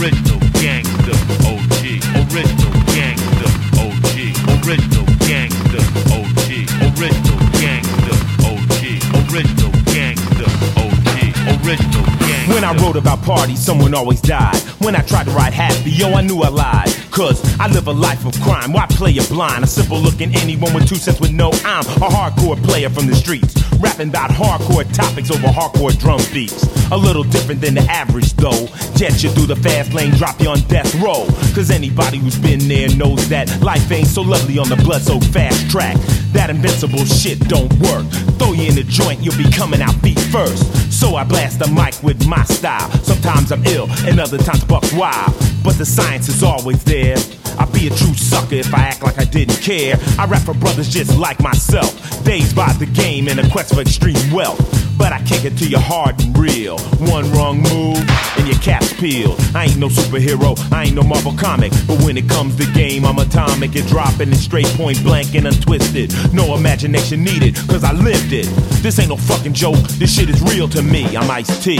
[0.00, 1.12] original gangster.
[1.44, 1.84] OG,
[2.32, 3.50] original gangster.
[3.76, 4.16] OG,
[4.64, 5.84] original gangster.
[6.08, 6.48] OG,
[6.88, 8.16] original gangster.
[8.48, 8.82] OG,
[9.28, 10.48] original gangster.
[10.80, 12.19] OG, original.
[12.60, 14.54] When I wrote about parties, someone always died.
[14.84, 16.94] When I tried to write happy, yo, I knew I lied.
[17.10, 18.74] Cause I live a life of crime.
[18.74, 19.64] Why play a blind?
[19.64, 23.14] A simple looking anyone with two cents would know I'm a hardcore player from the
[23.14, 23.54] streets.
[23.78, 26.62] Rapping about hardcore topics over hardcore drum beats.
[26.92, 28.66] A little different than the average though.
[28.94, 31.24] Jet you through the fast lane, drop you on death row.
[31.54, 35.18] Cause anybody who's been there knows that life ain't so lovely on the blood so
[35.18, 35.96] fast track.
[36.32, 38.06] That invincible shit don't work.
[38.38, 40.64] Throw you in the joint, you'll be coming out feet first.
[40.92, 42.90] So I blast the mic with my style.
[43.02, 45.34] Sometimes I'm ill, and other times buck wild.
[45.62, 47.16] But the science is always there.
[47.58, 49.96] I'd be a true sucker if I act like I didn't care.
[50.18, 51.92] I rap for brothers just like myself.
[52.24, 54.79] Dazed by the game in a quest for extreme wealth.
[55.00, 56.78] But I kick it to you hard and real.
[57.08, 58.04] One wrong move,
[58.36, 59.40] and your cap's peeled.
[59.54, 61.72] I ain't no superhero, I ain't no Marvel comic.
[61.88, 65.46] But when it comes to game, I'm atomic and dropping it straight point blank and
[65.46, 66.12] untwisted.
[66.34, 68.44] No imagination needed, cause I lived it.
[68.84, 71.16] This ain't no fucking joke, this shit is real to me.
[71.16, 71.78] I'm Ice T.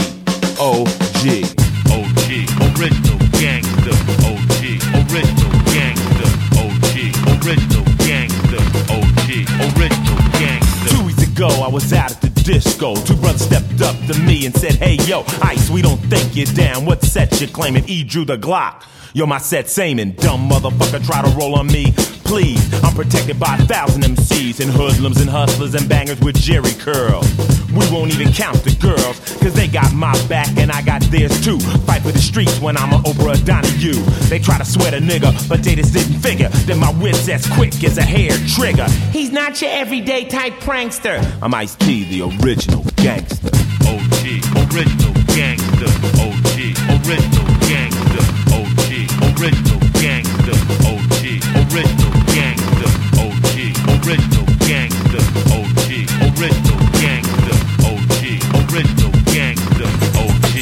[0.57, 1.45] O.G.
[1.93, 2.25] OG,
[2.73, 3.93] original gangster.
[4.25, 6.29] OG, original gangster.
[6.57, 6.97] OG,
[7.37, 8.61] original gangster.
[8.89, 9.29] OG,
[9.77, 10.89] original gangster.
[10.89, 12.95] Two weeks ago, I was out at the disco.
[12.95, 16.45] Two brothers stepped up to me and said, Hey, yo, Ice, we don't think you're
[16.55, 16.85] down.
[16.85, 17.87] What set you claiming?
[17.87, 18.83] E drew the Glock.
[19.13, 21.93] Yo, my set same and dumb motherfucker try to roll on me.
[22.31, 26.79] Please, I'm protected by a thousand MCs and hoodlums and hustlers and bangers with Jheri
[26.79, 27.27] curls.
[27.73, 31.43] We won't even count the girls, cause they got my back and I got theirs
[31.43, 31.59] too.
[31.59, 33.99] Fight for the streets when I'm a Oprah Donahue.
[34.29, 37.45] They try to sweat a nigga, but they just didn't figure that my wit's as
[37.47, 38.87] quick as a hair trigger.
[39.11, 41.19] He's not your everyday type prankster.
[41.41, 43.51] I'm Ice T, the original gangster.
[43.83, 44.23] OG,
[44.71, 45.91] original gangster.
[46.15, 48.23] OG, original gangster.
[48.55, 48.87] OG,
[49.35, 50.55] original gangster.
[50.87, 52.20] OG, original
[54.05, 55.21] original gangster.
[55.53, 55.89] OG,
[56.33, 57.57] original gangster.
[57.85, 58.23] OG,
[58.71, 59.89] original gangster.
[60.17, 60.55] OG,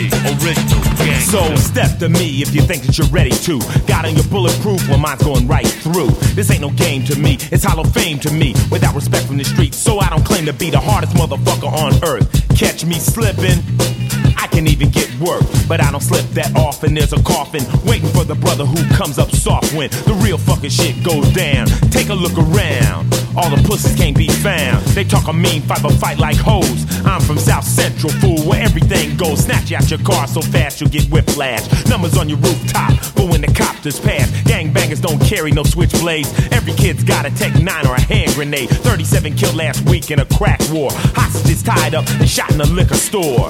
[0.43, 1.37] original gangster.
[1.37, 3.59] So step to me if you think that you're ready to.
[3.87, 6.09] Got on your bulletproof, well mine's going right through.
[6.35, 8.53] This ain't no game to me, it's hollow fame to me.
[8.71, 11.93] Without respect from the streets, so I don't claim to be the hardest motherfucker on
[12.03, 12.27] earth.
[12.57, 13.98] Catch me slipping.
[14.37, 16.93] I can even get work, but I don't slip that often.
[16.93, 20.69] There's a coffin waiting for the brother who comes up soft when the real fucking
[20.69, 21.67] shit goes down.
[21.91, 23.13] Take a look around.
[23.35, 24.83] All the pussies can't be found.
[24.87, 26.85] They talk a mean fight, but fight like hoes.
[27.05, 29.45] I'm from South Central, fool, where everything goes.
[29.45, 31.63] Snatch you out your car so fast you'll get whiplash.
[31.87, 36.51] Numbers on your rooftop, but when the copters pass, gangbangers don't carry no switchblades.
[36.51, 38.69] Every kid's got a Tech 9 or a hand grenade.
[38.69, 40.89] 37 killed last week in a crack war.
[40.91, 43.49] Hostages tied up and shot in a liquor store.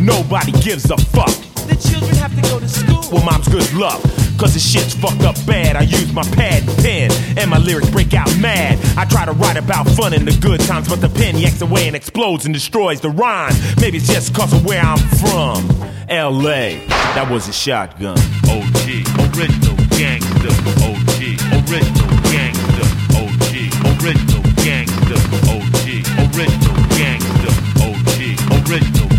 [0.00, 1.28] Nobody gives a fuck.
[1.68, 3.04] The children have to go to school.
[3.12, 4.00] Well, mom's good luck.
[4.38, 5.76] Cause the shit's fucked up bad.
[5.76, 8.78] I use my pad and pen, and my lyrics break out mad.
[8.96, 11.86] I try to write about fun in the good times, but the pen yanks away
[11.86, 13.52] and explodes and destroys the rhyme.
[13.78, 15.68] Maybe it's just cause of where I'm from.
[16.08, 16.80] LA,
[17.12, 18.16] that was a shotgun.
[18.48, 19.04] OG,
[19.36, 20.56] original gangster.
[20.88, 21.20] OG,
[21.68, 22.88] original gangster.
[23.20, 23.52] OG,
[24.00, 25.20] original gangster.
[25.52, 25.84] OG,
[26.32, 27.52] original gangster.
[27.84, 29.09] OG, original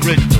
[0.00, 0.39] Bridge.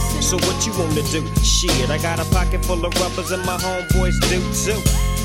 [0.21, 1.25] So what you wanna do?
[1.43, 4.81] Shit, I got a pocket full of rubbers and my homeboys do too.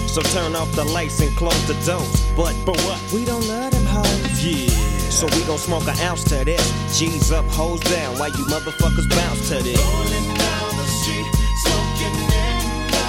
[0.08, 2.26] So turn off the lights and close the doors.
[2.34, 2.98] But but what?
[3.12, 4.44] We don't love them hoes.
[4.44, 4.86] Yeah.
[5.10, 6.64] So we gon' smoke an ounce to this.
[6.98, 9.78] G's up, hoes down, while you motherfuckers bounce to this.
[9.78, 11.26] Rolling down the street,
[11.62, 12.16] smoking
[12.48, 13.06] indo,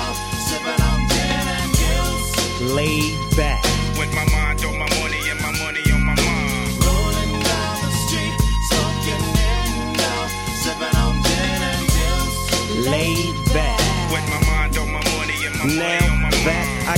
[0.48, 2.76] sipping on gin and gills.
[2.76, 3.64] Laid back.
[3.98, 4.60] With my mind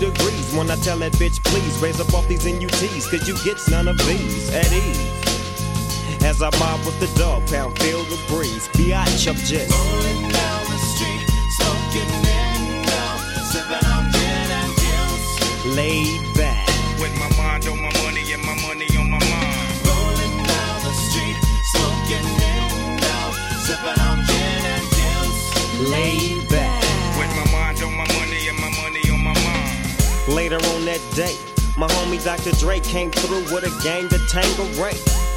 [0.00, 3.60] degrees when I tell that bitch, please raise up off these NUTs, cause you get
[3.68, 6.24] none of these at ease.
[6.24, 8.66] As I mob with the dog pound, feel the breeze.
[8.72, 11.22] Biatch, I'm just Rolling down the street,
[11.60, 13.04] smoking indo,
[13.52, 15.76] sipping on gin and gills.
[15.76, 16.66] laid back.
[16.98, 19.68] With my mind on my money and my money on my mind.
[19.84, 21.36] Rolling down the street,
[21.76, 23.16] smoking indo,
[23.68, 25.90] sipping on gin and gills.
[25.92, 26.39] laid
[30.30, 31.36] Later on that day,
[31.76, 32.52] my homie Dr.
[32.52, 35.19] Dre came through with a gang to Tango Ray.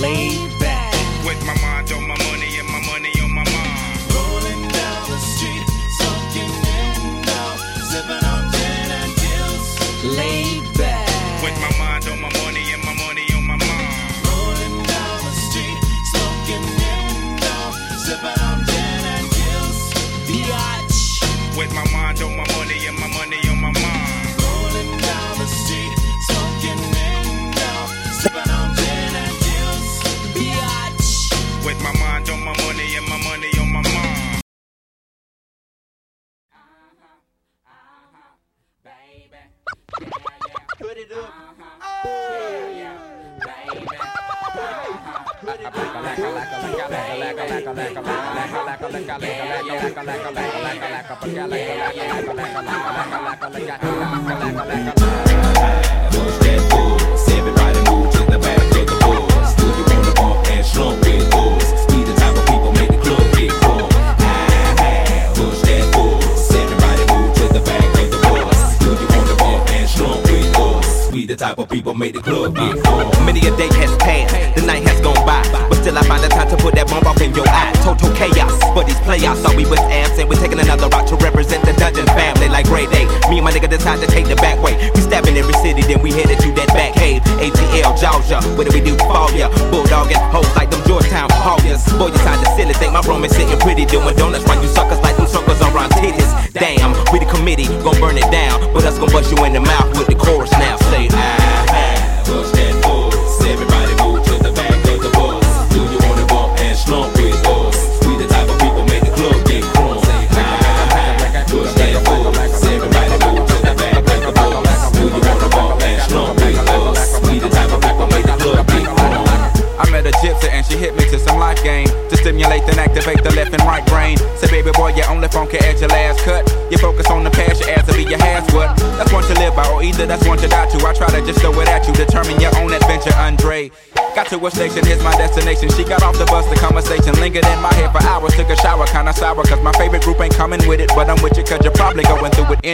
[0.00, 0.94] Laid back.
[1.24, 4.14] With my mind on my money and my money on my mind.
[4.14, 5.66] Rolling down the street,
[7.90, 10.41] sipping on gin and laid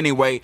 [0.09, 0.38] anyway,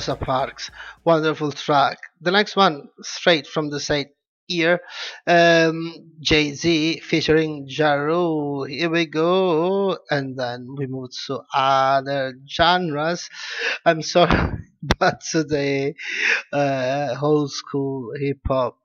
[0.00, 0.70] Rosa Parks.
[1.04, 1.98] Wonderful track.
[2.22, 4.08] The next one, straight from the site
[4.46, 4.80] here.
[5.26, 8.64] um, Jay Z featuring Ja Rule.
[8.64, 9.98] Here we go.
[10.10, 13.28] And then we move to other genres.
[13.84, 14.64] I'm sorry,
[14.98, 15.96] but today,
[16.50, 18.78] uh, old school hip hop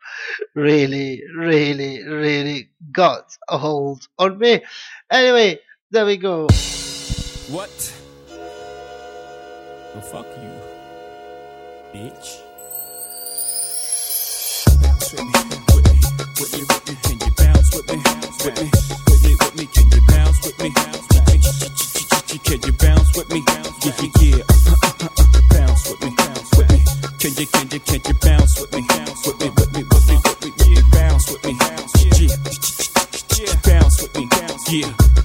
[0.54, 4.62] really, really, really got a hold on me.
[5.10, 5.60] Anyway,
[5.92, 6.48] there we go.
[7.48, 7.96] What?
[9.96, 10.55] the fuck you
[11.96, 12.44] bitch.
[14.82, 15.40] Bounce with me,
[15.74, 16.00] with me,
[16.40, 16.94] with with me.
[17.04, 17.98] Can you bounce with me,
[18.44, 18.68] with me,
[19.08, 19.66] with me, with me?
[19.76, 20.70] Can you bounce with me?
[22.44, 23.40] Can you bounce with me?
[24.20, 24.44] Yeah.
[25.52, 26.12] Bounce with me,
[26.58, 26.80] with me.
[27.20, 28.82] Can you, can you, can you bounce with me?
[29.26, 30.50] With me, with me, with me, with me.
[30.68, 31.54] Yeah, bounce with me.
[33.40, 34.28] Yeah, bounce with me.
[34.70, 35.25] Yeah.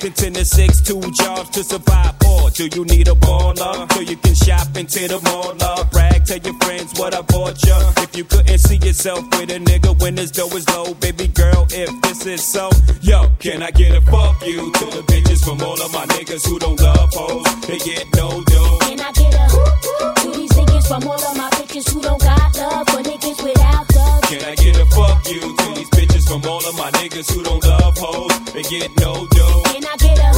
[0.00, 2.14] Contend to six, two jobs to survive.
[2.26, 5.54] Or do you need a baller so you can shop into the mall?
[5.60, 7.76] Love, brag, tell your friends what I bought ya.
[7.98, 11.66] If you couldn't see yourself with a nigga when his dough is low, baby girl,
[11.70, 12.70] if this is so,
[13.02, 16.46] yo, can I get a fuck you to the bitches from all of my niggas
[16.46, 17.44] who don't love hoes?
[17.66, 18.78] They get no dough.
[18.80, 22.56] Can I get a to these niggas from all of my bitches who don't got
[22.56, 23.89] love for niggas without?
[24.30, 27.42] Can I get a fuck you to these bitches from all of my niggas who
[27.42, 28.30] don't love hoes?
[28.54, 29.62] They get no dough.
[29.66, 30.30] Can I get a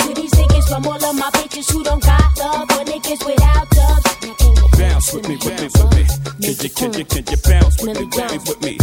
[0.00, 3.68] to these niggas from all of my bitches who don't got love for niggas without
[3.76, 4.00] love?
[4.24, 6.04] Now can you Bounce with me, with me, with me.
[6.40, 8.78] Can you, can you, can you bounce with me, with me, with me?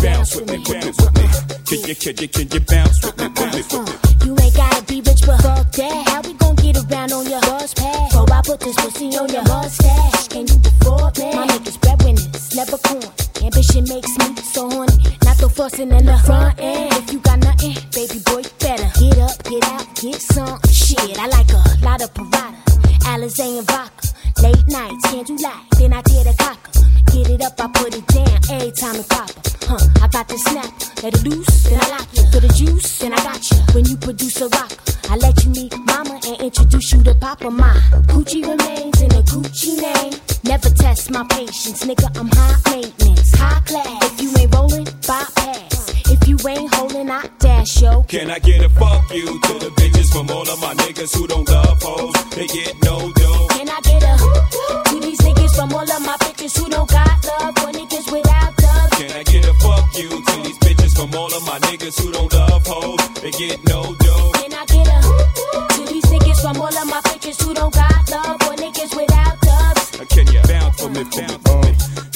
[0.00, 1.26] Bounce with me, bounce with me.
[1.66, 3.74] Can you, can you, can you bounce with me, with me, with me?
[3.74, 6.08] Uh, uh, you ain't gotta be rich, but fuck that.
[6.08, 8.12] How we gon' get around on your bus pass?
[8.12, 10.28] So I put this pussy on your mustache.
[10.28, 11.34] Can you afford that?
[11.34, 11.89] My niggas
[12.54, 13.02] never corn.
[13.42, 14.96] Ambition makes me so horny.
[15.24, 16.92] Not the fussing in the front end.
[16.94, 20.58] If you got nothing, baby boy, better get up, get out, get some.
[20.70, 22.56] Shit, I like a lot of Prada,
[23.10, 24.08] Alizé and vodka.
[24.42, 26.79] Late nights, candlelight, then I tear the cocker.
[27.12, 29.50] Get it up, I put it down every time it pop up.
[29.66, 30.70] Huh, I got the snap,
[31.02, 32.22] let it loose, then I lock you.
[32.30, 33.56] For the juice, then I got you.
[33.74, 34.72] When you produce a rock,
[35.10, 37.50] I let you meet mama and introduce you to papa.
[37.50, 37.74] My
[38.06, 40.20] Gucci remains in a Gucci name.
[40.44, 44.12] Never test my patience, nigga, I'm high maintenance, high class.
[44.12, 46.10] If you ain't rolling, bypass.
[46.10, 48.02] If you ain't holding, I dash, yo.
[48.04, 51.26] Can I get a fuck you to the bitches from all of my niggas who
[51.26, 52.14] don't love hoes?
[52.36, 53.46] They get no dough.
[53.50, 57.54] Can I get a these niggas from all of my bitches who don't got love
[57.58, 58.90] for niggas without love?
[58.92, 62.12] Can I get a fuck you to these bitches from all of my niggas who
[62.12, 63.00] don't love hoes?
[63.20, 64.32] They get no dough.
[64.34, 65.00] Can I get a
[65.74, 69.36] to these niggas from all of my bitches who don't got love for niggas without
[69.46, 70.08] love?
[70.08, 71.69] Can you bounce for me, bounce for me?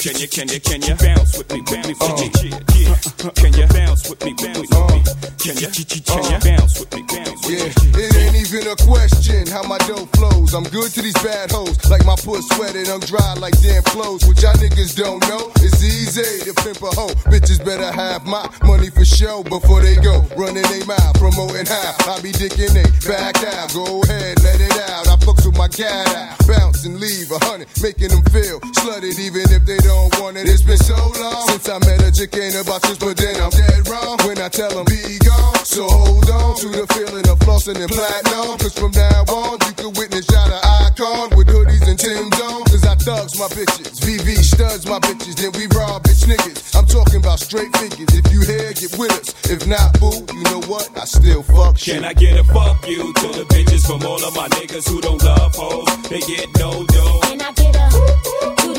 [0.04, 2.52] Can you, can you, can you bounce with me, bounce with me?
[2.52, 2.68] Uh-huh.
[2.76, 3.32] Yeah, yeah.
[3.40, 5.00] Can you bounce with me, bounce with me?
[5.40, 5.84] Can you, uh-huh.
[6.04, 6.40] can you uh-huh.
[6.44, 8.04] bounce with me, bounce with Yeah, me?
[8.04, 10.52] it ain't even a question how my dough flows.
[10.52, 14.28] I'm good to these bad hoes, like my puss sweated, I'm dry like damn clothes.
[14.28, 17.16] What y'all niggas don't know, it's easy to pimp a hoe.
[17.32, 20.20] Bitches better have my money for show before they go.
[20.36, 23.72] Running they mouth, promoting how I be dicking they back out.
[23.72, 25.08] Go ahead, let it out.
[25.08, 29.16] I fucks with my cat out, bounce and leave a hundred, making them feel slutted
[29.16, 30.48] even if they don't want it.
[30.48, 33.50] It's been so long since I met a chick ain't about this, but then I'm
[33.50, 35.64] dead wrong when I tell them be gone.
[35.64, 38.58] So hold on to the feeling of flossing and platinum.
[38.58, 42.64] Cause from now on, you can witness y'all the icon with hoodies and Tim's on.
[42.70, 46.76] Cause I thugs my bitches, VV studs my bitches, then we rob bitch niggas.
[46.76, 48.10] I'm talking about straight figures.
[48.12, 49.34] If you here, get with us.
[49.50, 50.90] If not, boo, you know what?
[50.96, 51.96] I still fuck shit.
[51.96, 55.00] Can I get a fuck you to the bitches from all of my niggas who
[55.00, 55.86] don't love hoes?
[56.08, 57.20] They get no dough.
[57.22, 57.93] Can I get a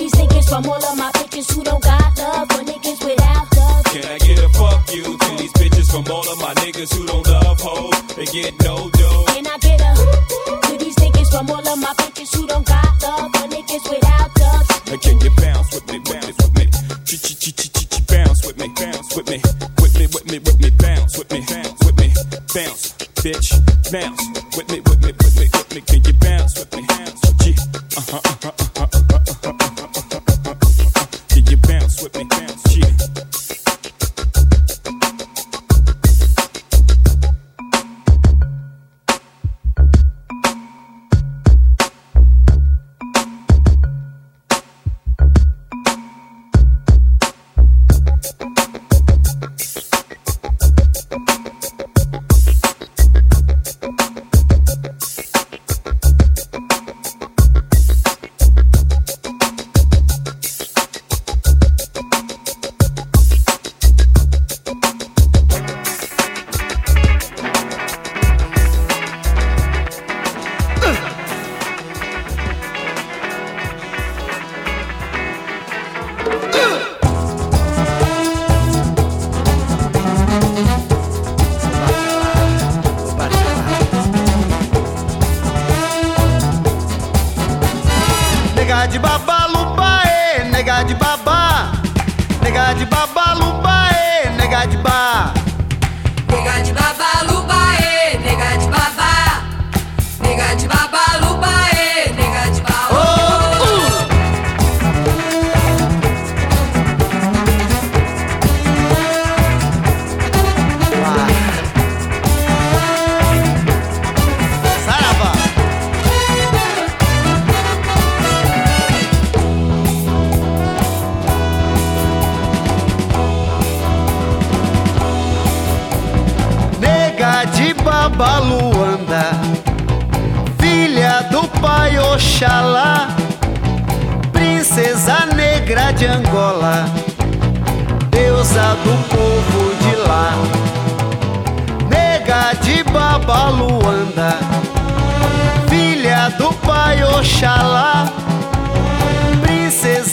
[0.05, 3.83] these niggas from all of my bitches who don't got love for niggas without love?
[3.85, 7.05] Can I get a fuck you to these bitches from all of my niggas who
[7.07, 8.15] don't love hoes?
[8.15, 9.25] They get no dough.
[9.33, 9.91] Can I get a
[10.67, 14.29] to these niggas from all of my bitches who don't got love for niggas without
[14.39, 14.65] love?
[14.91, 16.65] And Can you bounce with me, bounce with me?
[17.05, 19.41] Ch ch ch ch ch bounce with me, bounce with me,
[19.81, 22.13] with me, with me, with me, bounce with me, bounce with me,
[22.53, 22.93] bounce,
[23.25, 23.49] bitch,
[23.91, 24.34] bounce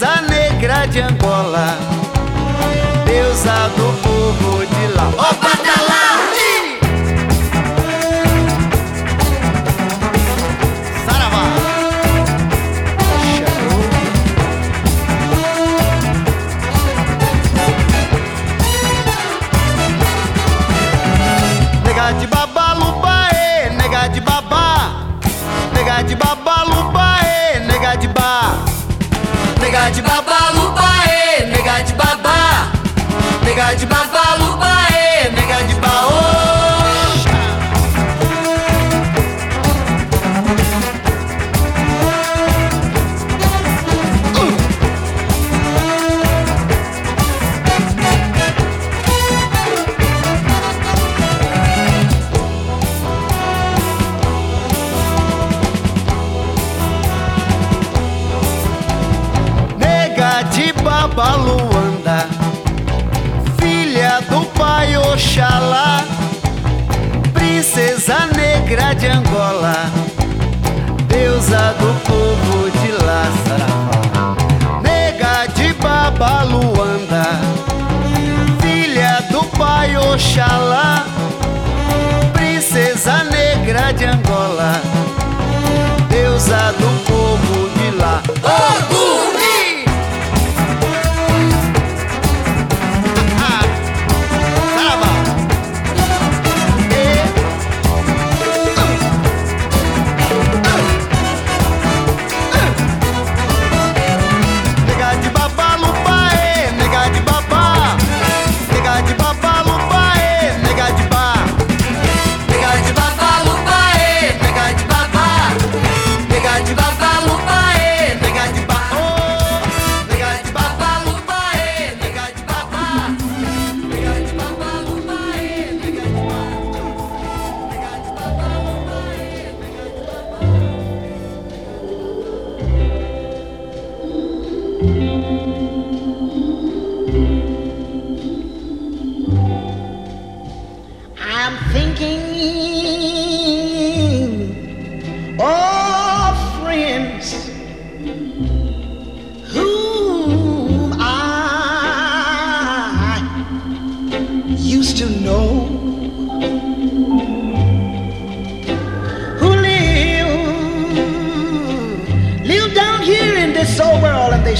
[0.03, 1.78] deusa negra de Angola,
[3.07, 4.71] deusa do povo de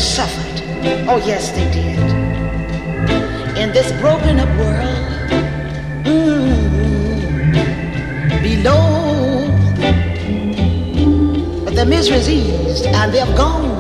[0.03, 0.61] suffered.
[1.09, 1.99] Oh, yes, they did.
[3.57, 5.31] In this broken up world,
[6.05, 6.43] mm,
[8.43, 9.47] below,
[11.65, 13.71] but their misery is eased and they have gone.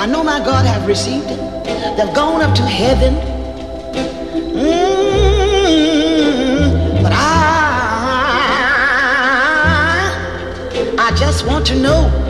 [0.00, 1.38] I know my God have received them.
[1.96, 3.14] They've gone up to heaven.
[4.56, 5.42] Mm,
[7.02, 7.20] but I,
[10.98, 12.23] I just want to know.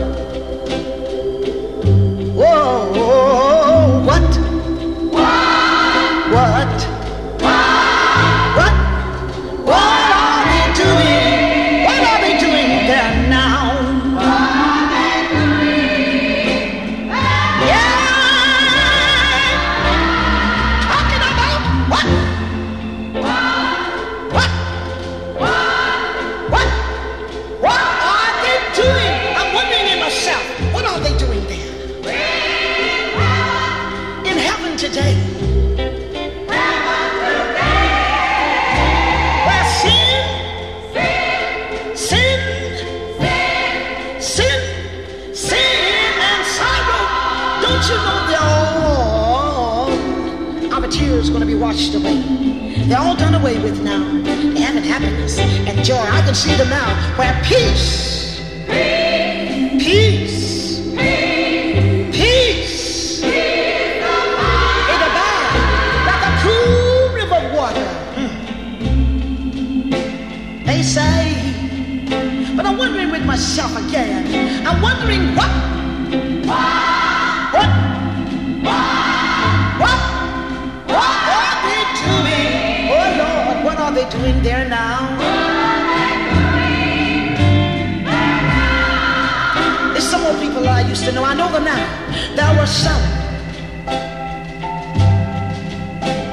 [56.35, 58.41] see them now, where peace,
[59.79, 67.87] peace, peace, peace, it abides like a cool river water.
[70.65, 71.37] They say,
[72.57, 74.67] but I'm wondering with myself again.
[74.67, 75.54] I'm wondering what
[91.05, 91.23] to know.
[91.23, 91.85] I know them now.
[92.35, 93.01] There were some,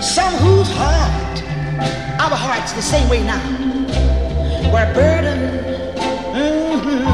[0.00, 1.42] some whose heart,
[2.18, 3.42] our hearts the same way now,
[4.72, 5.60] were burdened,
[6.34, 7.06] mhm,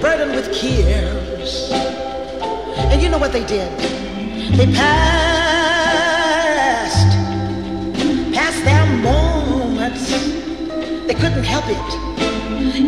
[0.00, 1.70] burdened with cares.
[2.90, 3.70] And you know what they did?
[4.58, 5.06] They passed,
[8.34, 10.10] passed their moments.
[11.06, 11.94] They couldn't help it.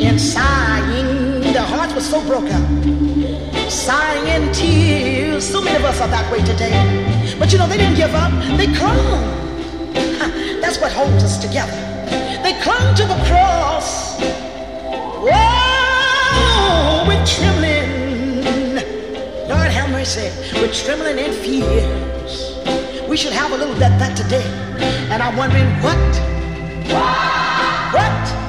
[0.02, 3.07] In sighing, their hearts were so broken.
[3.88, 5.48] Sighing in tears.
[5.48, 6.76] So many of us are that way today.
[7.38, 8.30] But you know, they didn't give up.
[8.58, 9.00] They clung.
[10.60, 11.72] That's what holds us together.
[12.42, 14.20] They clung to the cross.
[14.20, 18.84] Oh, Whoa, with trembling.
[19.48, 20.28] Lord have mercy.
[20.60, 22.58] With trembling and fears.
[23.08, 24.44] We should have a little bit that today.
[25.08, 25.96] And I'm wondering what?
[26.92, 27.94] What?
[27.94, 28.47] What?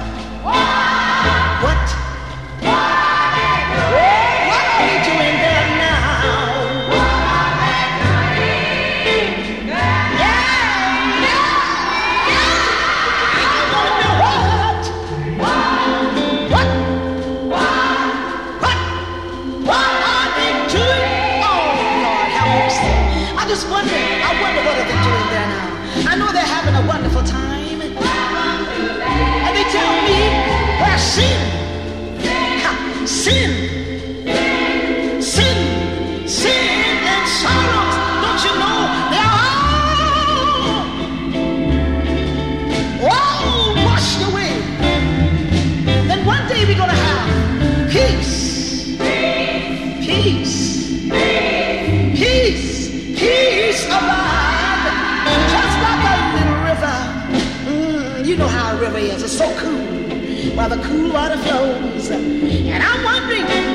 [60.69, 62.11] The cool water flows.
[62.11, 63.68] And I'm wondering,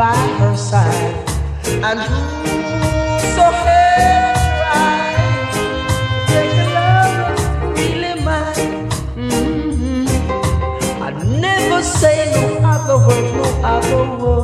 [0.00, 1.28] by her side,
[1.84, 3.60] and whosoever.
[9.16, 10.06] Mm-hmm.
[11.82, 14.39] say no other word, no other word.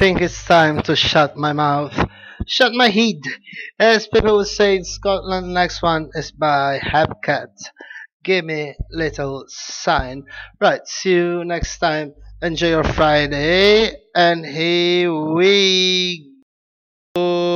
[0.00, 1.92] Think it's time to shut my mouth.
[2.46, 3.20] Shut my head.
[3.78, 7.52] As people would say in Scotland, next one is by Hepcat.
[8.24, 10.24] Give me little sign.
[10.58, 12.14] Right, see you next time.
[12.40, 13.92] Enjoy your Friday.
[14.14, 16.32] And here we
[17.14, 17.49] go.